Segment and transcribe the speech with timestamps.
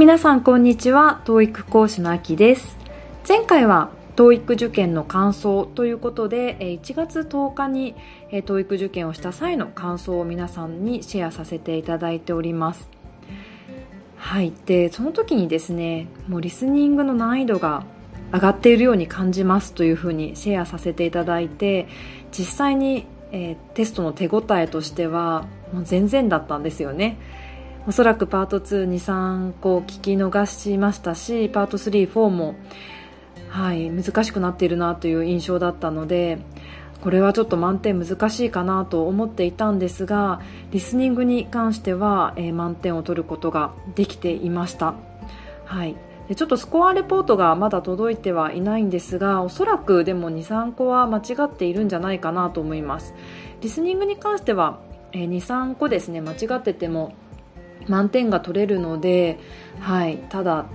[0.00, 1.20] 皆さんこんにちは。
[1.26, 2.78] TOEIC 講師のあきです。
[3.28, 7.94] 前回は TOEIC 受験の感想ということで1月10日に
[8.30, 12.88] TOEIC 受験をした際の感想を皆さんにシェアさせていただいております。
[14.16, 14.54] はい。
[14.64, 17.84] でその時にですねもうリスニングの難易度が
[18.32, 21.88] 上がっているように感じますというふうにシェアさせていただいて
[22.32, 27.18] 実際に、えー、テストの手応えとしてはもう全然だったんですよね。
[27.86, 32.54] おそらくパート223個聞き逃しましたしパート34も、
[33.48, 36.38] はい、難しくなっているなという印象だったので
[37.00, 44.94] これはちょっと満点難しいかなと思っていたんですがリスニングに関しては、えー、満点を取ることができていました。
[45.64, 45.96] はい
[46.36, 53.14] ちょっとスコアレポートがまだ届いてはいないんですがおそらくでも23個は間違っているんじゃないかなと思います
[53.60, 54.78] リスニングに関しては、
[55.10, 57.14] えー、23個ですね間違ってても
[57.88, 59.38] 満点が取れるので、
[59.80, 60.66] はい、ただ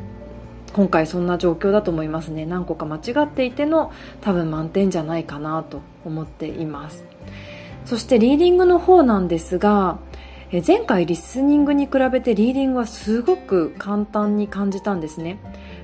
[0.74, 2.46] 今回そんな状況だと思いますね。
[2.46, 7.06] 何個か間違っていての多分満点じゃないかなと思っています。
[7.86, 10.00] そしてリーディングの方なんですが
[10.66, 15.40] 前回リスニングに比べてリーディングはすごく簡単に感じたんですね。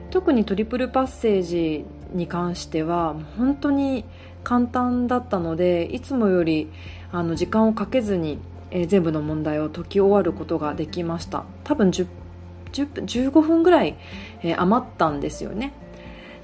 [0.09, 4.03] 特にトリプルパッセージに関しては本当に
[4.43, 6.69] 簡単だったのでいつもより
[7.11, 8.39] あの時間をかけずに
[8.71, 11.45] えー、全部の問題を解き終わることができました。
[11.63, 12.07] 多分 10,
[12.71, 13.95] 10 15分ぐらい、
[14.41, 15.73] えー、余ったんですよね。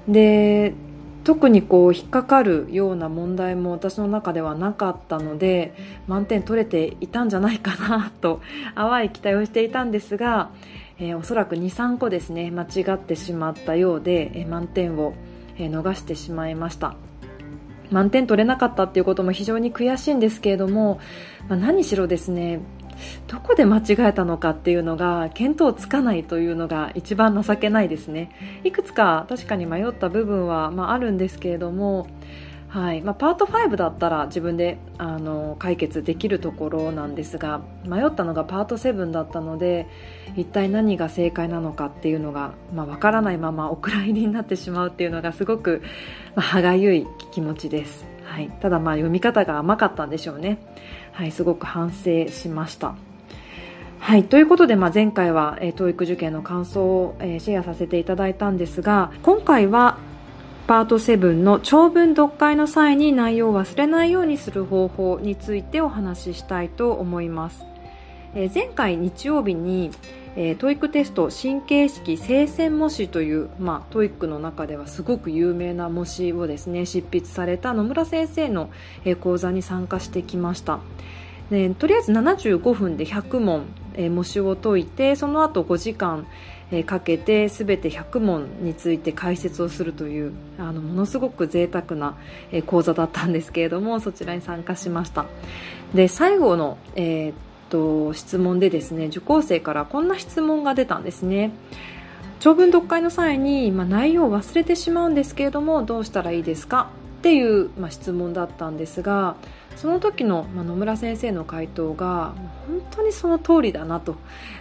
[0.06, 0.74] で
[1.24, 5.74] 特にこう引っかかるような問題も私の中ではなかったので
[6.06, 8.40] 満点取れていたんじゃないかなと
[8.74, 10.50] 淡い期待をしていたんですが、
[10.98, 15.12] えー、おそらく23個ですね間違ってしまったようで、えー、満点を、
[15.58, 16.94] え、逃してしまいました。
[17.90, 21.00] 満点取れなかったっていうことも非常に悔しいんですけれども、
[21.48, 22.60] まあ、何しろですね
[23.26, 28.60] どこで間違えたのかっていうのが見当つかないというのが一番情けないですね。
[28.64, 32.08] いくつか確かに迷った部分は、まあ、あるんですけれども
[32.68, 33.00] はい。
[33.00, 39.86] まあ、パート5だったら自分であの解決できるところなんですが迷ったのがパート7だったので
[40.36, 45.82] 一体何が正解なのかっていうのが、まあ、分からないままお蔵入りになってしまうっていうのがすごく、
[46.34, 50.58] まあ、歯がゆい気持ちです、はい、ただまあ読み方が甘かったんでしょうね、
[51.12, 52.94] はい、すごく反省しました。
[54.00, 54.24] はい。
[54.24, 59.98] ということで、まあ、前回は、えー、TOEIC 受験の感想を、えー、シェアさせていただいたんですが、今回は、
[60.68, 67.64] パート7の長文読解の際に内容を忘れないようにする方法についてお話ししたいと思います。
[68.34, 69.90] え、前回日曜日に、
[70.36, 78.68] えー、 TOEIC テスト新形式精選模試という、まあ、 TOEIC の中ではすごく有名な模試をですね執筆された野村先生の、
[79.06, 80.80] え、講座に参加してきました。
[81.50, 83.64] でとりあえず75分で100問、
[83.94, 86.26] えー、模試を解いてその後5時間、
[86.84, 92.16] かけて全て100問について解説をするというあのものすごく贅沢な、
[92.66, 95.24] 講座だったんですけれどもそちらに参加しました。
[95.94, 97.34] で最後の、えー、っ
[97.70, 101.52] と質問でですね受講生からこんな質問が出たんですね。
[102.40, 106.90] 長文読解の際に、まあ、内容を忘れてしまうんですけれどもどうしたらいいですか？
[107.18, 109.34] っていう、まあ、質問だったんですが
[109.76, 112.32] その時の、まあ、野村先生の回答が
[112.68, 114.16] 本当にその通りだなと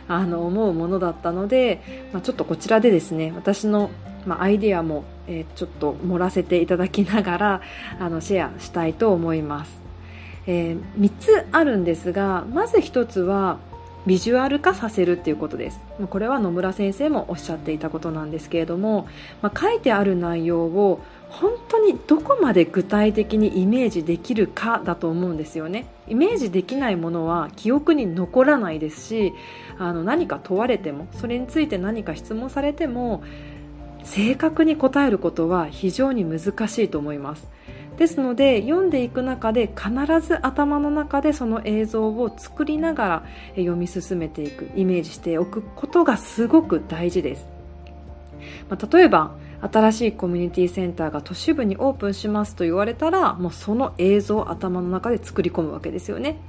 [0.07, 3.91] あの思うものだったので、まあ、ちょっとこちらでですね私の、
[4.25, 7.61] まあ、アイデアも、えー、ちょっと盛らせていただきながら
[7.99, 9.79] あのシェアしたいと思います、
[10.47, 13.59] えー、3つあるんですがまず1つは
[14.07, 15.81] ビジュアル化させるっていうことです。
[16.09, 19.05] これは野村先生もおっしゃっていたことなんですけれども、
[19.41, 25.85] まあ、書いてある内容を本当にどこまで具体的にイメージできるかだと思うんですよね。
[26.07, 29.33] イメージできないものは記憶に残らないですし
[29.77, 33.23] あの何か問われてもそれについて何か質問されても
[34.03, 37.47] 正確に答えることは非常に難しいと思います。
[37.97, 39.91] ですので読んでいく中で必
[40.25, 43.23] ず頭の中でその映像を作りながら
[43.55, 47.47] 読み進めていくイメージしておくことがすごく大事です、
[48.69, 56.39] まあ、例えば新しいコミュニティセンターが都市部にオープンしますと言われたらもうその映像を頭の中で作り込むわけですよね。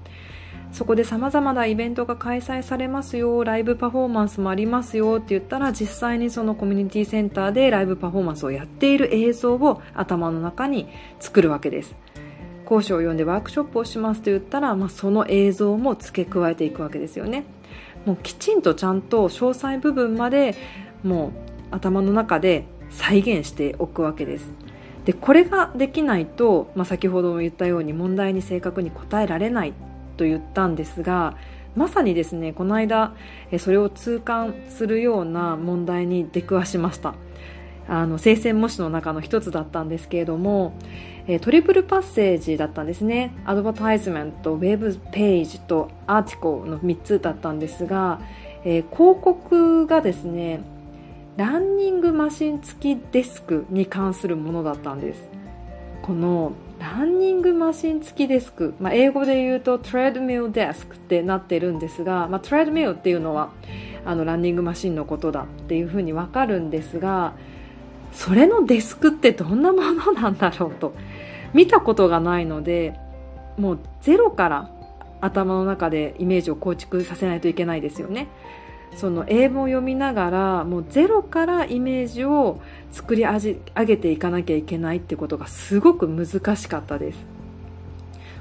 [0.71, 3.43] そこで様々なイベントが開催されますよ。
[3.43, 10.89] ライブパフォーマンスもありますよって言ったら実際にそのコミュニティセンターでライブパフォーマンスをやっている映像を頭の中に
[11.21, 11.95] 作るわけです。
[12.67, 17.45] 講師を呼んでワークショップをしますと言ったら、まあ、その映像も付け加えていくわけですよね。
[18.05, 20.55] もうきちんとちゃんと詳細部分まで
[21.03, 21.31] もう
[21.71, 24.51] 頭の中で再現しておくわけです。
[25.05, 29.73] でこれができないと、まあ、先ほども言ったように問題に正確に答えられない
[30.19, 31.35] と言ったんですが
[31.77, 33.15] まさにですねこの間
[33.59, 37.15] それを痛感するような問題に出くわしました。
[37.89, 40.75] あの聖戦模試の中の一つだったんですけれども
[41.41, 43.33] トリプルパッセージだったんですね。
[43.47, 48.21] アドバタイズメントウェブページとアーティコの3つだったんですが、
[48.65, 50.61] えー、広告がですね
[51.39, 55.29] ランニングマシン付きデスクに関するものだったんです
[56.03, 56.51] この
[56.81, 63.53] ランニングマシン付きデスク、まあ、英語で言うとトレッドミルデスクってなってるんですが、まあ、トレッドミルっていうのは
[64.05, 67.35] あのランニングマシンのことだっていうふうにわかるんですが
[68.13, 70.93] それのデスクってどんなものなんだろうと
[71.55, 72.99] 見たことがないので
[73.57, 74.71] もうゼロから
[75.21, 78.27] 頭の中でイメージを構築させないといけないですよね。
[78.97, 87.19] その英文を読みながらもうゼロからイメージを作り上げていかなきゃいけないってことがすごく難しかったです。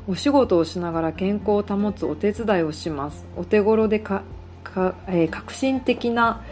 [0.08, 3.26] お仕事をしながら健康を保つお手伝いをします。
[3.36, 4.24] お手頃でか
[4.64, 6.44] か、えー、革新的な、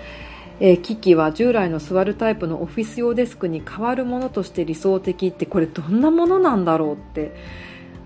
[0.60, 7.36] えー、機器は従来の座るタイプのオフィス用デスクに変わるものとして理想的ってこれどんなものなんだろうって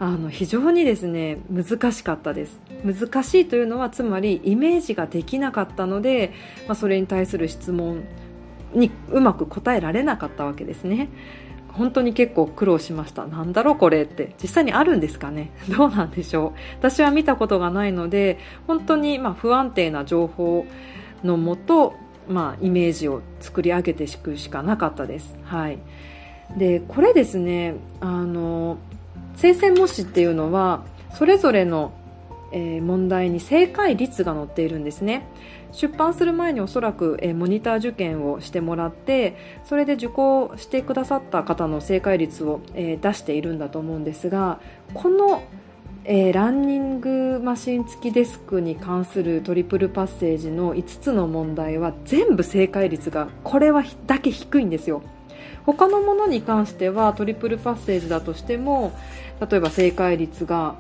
[0.02, 2.60] あの非常にですね難しかったです。
[2.86, 6.32] 難しいというのはつまりイメージができなかったので、
[6.68, 8.04] まあ、それに対する質問
[8.74, 11.10] にうまく答えられなかったわけですね。
[11.68, 13.26] 本当に結構苦労しました。
[13.26, 14.34] なんだろうこれって。
[14.42, 15.52] 実際にあるんですかね？
[15.70, 16.60] どうなんでしょう？
[16.80, 20.66] 私は見たことがないので本当にま不安定な情報
[21.24, 21.94] のもと、
[22.30, 25.36] まあ、イメージを作り上げていくしかなかったです。
[25.44, 25.78] はい。
[26.58, 28.78] でこれですねあの
[29.40, 30.84] 聖戦模試っていうのは
[31.14, 31.94] それぞれの、
[32.52, 35.26] えー、問題に正解率が載っているんですね。
[35.72, 44.60] 出版する前におそらく、えー、モニター受験をしてもらってそれで受講してくださった方の正解率を、えー、出しているんだと思うんですが
[44.94, 45.44] この
[46.06, 55.04] え、ランニングマシン付きデスクに関するトリプルパッセージの5つの問題は全部正解率がこれはだけ低いんですよ。
[55.66, 58.92] 他のものに関してはトリプルパッセージだとしても
[59.50, 60.76] 例えば正解率が、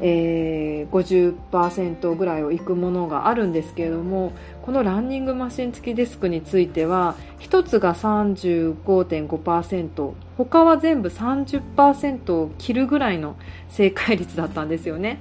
[0.00, 13.36] えー、50%ぐらいをいくものがあるんですけれどもこのランニングマシン付きデスクについては1つが35.5%他は全部30%を切るぐらいの
[13.68, 15.18] 正解率だったんですよね。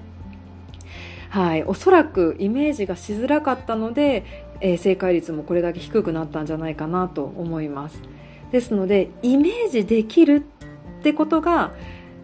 [1.30, 8.02] はい、おそらくイメージがしづらかったので、えー、正解率もこれだけ低くなったんじゃないかなと思います。
[8.52, 10.46] ですのでイメージできる
[11.00, 11.74] ってことが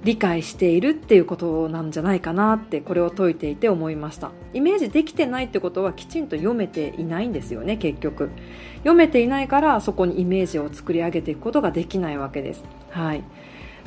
[0.03, 4.31] 理解しているっていうことなんじゃないかなってこれを解いていて思いました。
[4.53, 8.29] イメージできてないってことはきちんと読めていないんですよね結局。
[8.77, 12.63] 読めていないからそこにイメージを作り上げていくことができないわけです。
[12.89, 13.23] はい。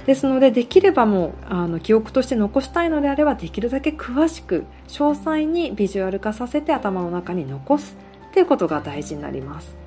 [0.07, 7.97] ですのでできればもうあの記憶として残したいのであればできるだけ詳しく詳細にビジュアル化させて頭の中に残す
[8.31, 9.86] っていうことが大事になります。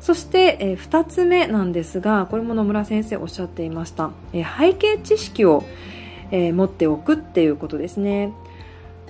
[0.00, 5.64] そして、えー、2つ目なんですがこれも野村先生おっしゃっていました、えー、背景知識を、
[6.30, 8.32] えー、持っておくっていうことですね。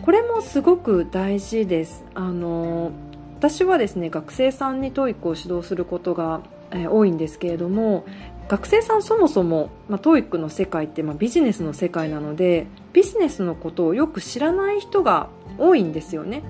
[0.02, 2.04] これもすごく大事です。
[2.14, 2.92] あの
[3.38, 6.40] 私はですね学生さんに TOEIC を指導することが、
[6.70, 8.04] え多いんですけれども
[8.48, 15.28] 学生さんそもそも、まあ、TOEIC の世界って、まあ、ビジネスの世界なのでビジネスのことをよく知らない人が
[15.58, 16.42] 多いんですよね。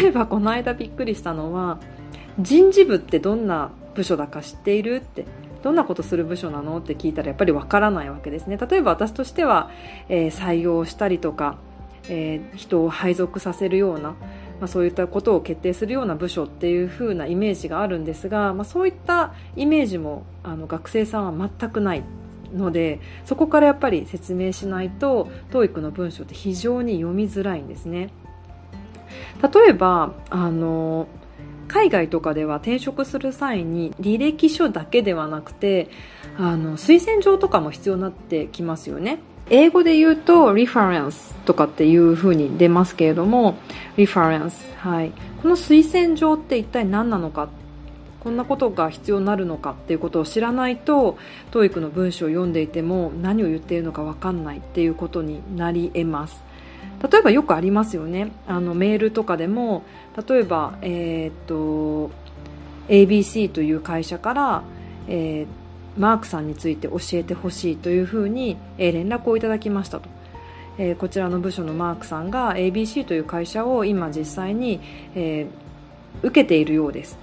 [0.00, 1.78] 例えばこの間びっくりしたのは
[2.38, 5.24] 人事部ってどんな部署だか知っているって
[5.62, 8.56] どんなことする部署なのって聞いたらやっぱりわからないわけですね。
[8.56, 9.70] 例えば私としては、
[10.08, 11.58] えー、採用したりとか、
[12.08, 14.16] えー、人を配属させるような、ま
[14.62, 22.04] あ、そういったことを決定するような部署っていう風なイメージがあるんですが、まあ、そういったイメージもあの学生さんは全くない
[22.54, 28.10] のでそこからやっぱり説明しないと TOEIC の文章って非常に読みづらいんですね。
[29.42, 31.08] 例えばあの
[31.68, 35.88] 海外とかでは転職する際に履歴書だけではなくて
[36.38, 39.18] あの推薦状とかも必要になってきますよね。
[39.48, 43.56] 英語で言うと reference とかっていう風に出ますけれども
[43.96, 45.12] reference はい。
[45.42, 47.48] この推薦状って一体何なのか
[48.26, 51.16] こんなことが必要になるのかっていうことを知らないと
[51.52, 56.42] TOEIC の文章を読んでいても何を言っているのか分かんないっていうことになり得ます。
[57.02, 58.32] 例えばよくありますよね。
[58.46, 59.82] あのメールとかでも
[60.28, 62.10] 例えば、えー、っと
[62.88, 64.62] ABC という会社から、
[65.08, 70.08] えー、マークさんについて教えてほしいというふうに、えー、連絡をいただきましたと、
[70.78, 74.80] えー、こちらの部署のマークさんが ABC という会社を今実際に、
[75.14, 77.18] えー、受けているようです。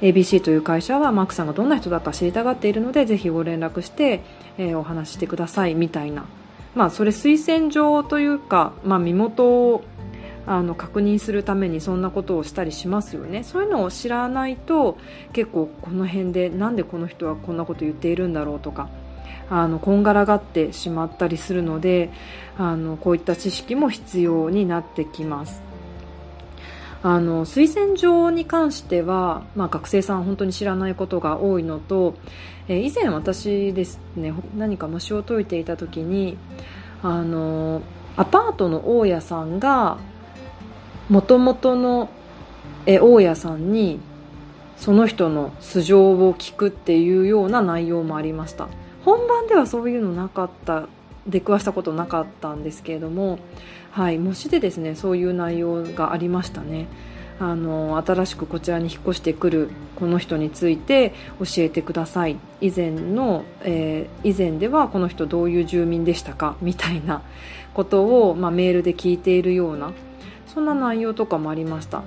[0.00, 4.20] ABC という会社はマークさんがどんな人だか知りたがっているのでぜひご連絡して、
[4.56, 6.24] えー、お話してくださいみたいな。
[6.74, 9.84] まあ、それ推薦状というか、まあ、身元を
[10.46, 13.44] あの確認するためにそんなことをしたりしますよね。
[13.44, 14.96] そういうのを知らないと
[15.34, 18.88] 結構この辺でなんでこの人はこんなこと言っているんだろうとか
[19.50, 22.10] あのこんがらがってしまったりするので
[22.56, 25.67] あのこういった知識も必要になってきます。
[27.02, 32.14] あの推薦状に関しては、まあ、学生さん本当に知らないことが多いのと、
[32.66, 36.36] え以前私ですね何か模試を解いていた時に
[37.02, 37.82] あの
[38.16, 39.98] アパートの大家さんが
[41.08, 42.10] もともとの
[42.84, 44.00] 大家さんに
[44.76, 48.68] その人の素性を聞くっていうような内容もありました。
[49.04, 50.86] 本番ではそういうのなかった
[51.26, 53.38] 出くわしたことなかったんですけれども、
[53.90, 56.86] はい、模試でですねそういう内容がありましたね。
[57.40, 62.36] あの新しくこちらに引っ越してくるこの人について教えてください。
[62.60, 67.22] 以前の、えー、以前ではこの人どういう住民でしたかみたいな
[67.74, 69.92] ことを、まあ、メールで聞いているような
[70.48, 72.02] そんな内容とかもありました。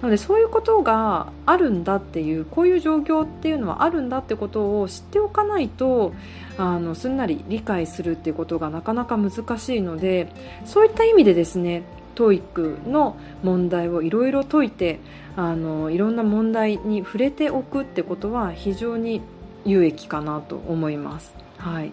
[0.00, 6.12] なのでそういうことがあるんだっていうこういう状況っていうのはあるんだってことを知っておかないと
[6.56, 10.32] あのすんなり理解するっていうことがなかなか難しいので
[10.64, 11.82] そういった意味でですね
[12.14, 15.00] TOEIC の問題をいろいろ解いて
[15.36, 19.20] あのいろんな問題に触れておくってことは非常に
[19.64, 21.34] 有益かなと思います。
[21.58, 21.92] はい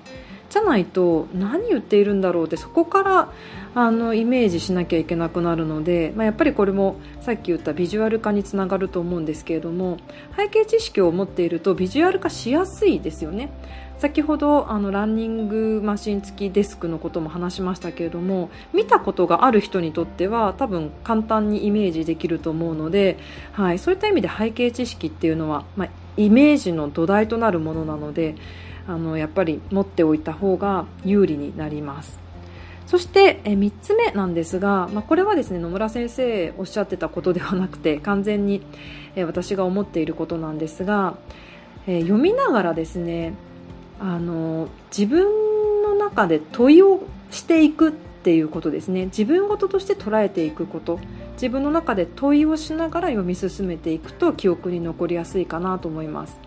[0.50, 3.32] じゃないと何言っているんだろうってそこから
[3.76, 9.98] あのイメージしなきゃいけなくなるので、まあ、やっぱりこれもさっき言ったビジュアル化につながると思うんですけれども
[10.36, 13.50] 背景知識を持っているとビジュアル化しやすいですよね。
[13.98, 23.18] 先ほどあのランニングマシン付きデスクのことも話しましたけれども見たことがある人にとっては多分簡単にイメージできると思うので、
[23.54, 28.36] はい、そういった意味で背景知識っていうのは、まあ、イメージの土台となるものなので
[28.88, 32.20] あのやっぱり持っておいた方が有利になります。
[32.86, 38.62] そしてえ3つ目なんですが、まあ、これはですね野村先生おっしゃってたことではなくて完全に
[39.18, 41.18] え私が思っていることなんですが
[41.86, 43.34] え読みながらですね
[44.00, 49.06] あの自分の中で問いをしていくっていうことですね。
[49.06, 51.00] 自分事として捉えていくこと。
[51.34, 56.47] 自分の中で問いをしながら読み進めていくと記憶に残りやすいかなと思います。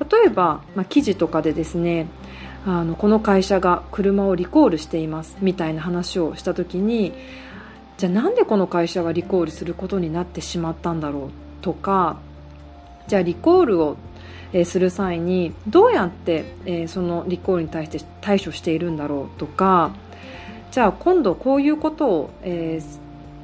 [0.00, 2.06] 例えば、まあ、記事とかでですね
[2.66, 7.12] あのこの会社が車をリコールしていますみたいな話をした時に
[7.98, 11.30] じゃあなんでこの会社がリコールすることになってしまったんだろう
[11.62, 12.18] とか
[13.06, 13.96] じゃあリコールを
[14.64, 19.90] する際にどうやって、そのリコールに対して対処しているんだろうとか
[20.70, 22.30] じゃあ今度こういうことを、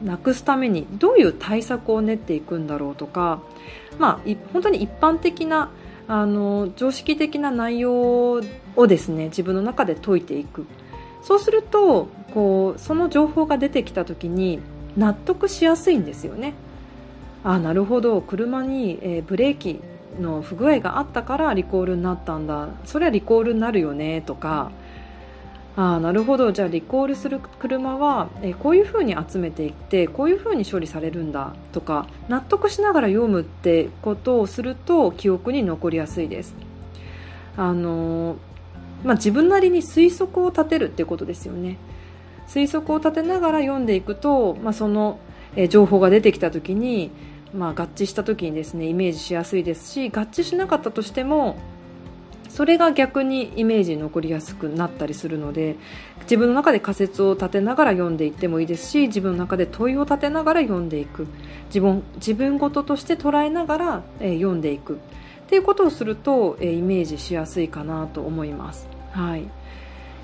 [0.03, 3.43] なくすためにどういう対策を練っていくんだろうとか、
[3.99, 5.71] まあ、本当に一般的な
[6.11, 8.43] あの常識的な内容
[8.75, 10.67] をですね自分の中で解いていく。
[11.23, 14.59] そうするとこうその情報が出てきた時に
[14.97, 16.55] 納得しやすいんですよね。
[17.45, 18.21] あなるほど。
[18.23, 19.81] 車に、えー、ブレーキ
[20.21, 22.71] の不具合があったからリコールになったんだ。
[22.87, 24.73] それはリコールになるよねとか
[25.77, 36.55] あなるほどじゃあリコールする車はえこういうふうに集めていってこういうふうに処理されるんだとか納得しながら読むってことをすると記憶に残りやすいです。
[37.57, 38.37] あの
[39.05, 41.79] まあ、自分なりに推測を立てるってことですよね。
[42.47, 45.19] 推測を立てながら読んでいくと、まあ、その
[45.69, 47.11] 情報が出てきた時に、
[47.55, 51.57] まあ、合致した時にですねイメージしやすいですし合致しなかったとしても
[52.51, 55.77] それが逆にイメージに残りやすくなったりするので
[56.23, 61.27] 自分の中で仮説を立てながら読んでいってもいいですし自分の中で問いを立てながら読んでいく。
[61.67, 64.97] 自分自分事として捉えながら、えー、読んでいく。
[64.97, 64.99] っ
[65.49, 68.89] ていうことをすると、えー、イメージしやすいかなと思います。
[69.13, 69.49] はい。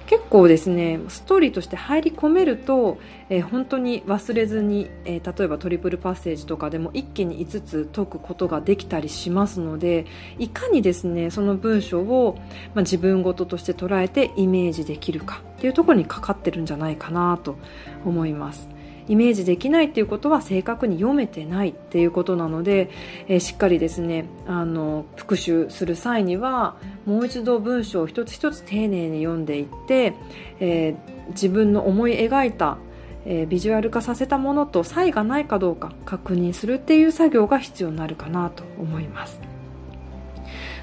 [0.06, 2.98] 結構ですねストーリーとして入り込めると、
[3.28, 10.06] えー、本当に忘れずに、えー、例えばトリプルパッセージとかでも一気に5つ解くことができたりしますので
[10.38, 12.36] いかにですねその文章を、
[12.75, 17.56] まあ、自分事として捉えてイメージできるかっていうところにかかってるんじゃないかなと
[18.04, 18.75] 思います。
[19.08, 22.90] イメージできないっていうことは正確に読めてないっていうことなので、
[23.28, 30.14] えー、しっかりですねあの復習する際にはもう一度文章を一つ一つ丁寧に読んでいって、
[30.60, 32.78] えー、自分の思い描いた
[33.26, 39.55] え、ビジュアル化させたものと差異がないかどうか確認するっていう作業が必要になるかなと思います。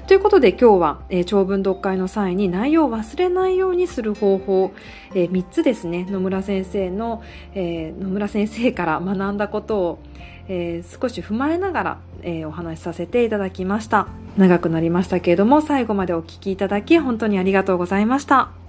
[0.06, 4.74] ということで今日は、えー、長文読解の際に内容を忘れないようにする方法、
[5.14, 7.22] えー、3つですね、野村先生の、
[7.54, 9.98] えー、野村先生から学んだことを、
[10.48, 14.06] えー、少し踏まえながら、えー、お話しさせていただきました。
[14.36, 18.63] 長くなりましたけれども、最後までお聞きいただき本当にありがとうございました。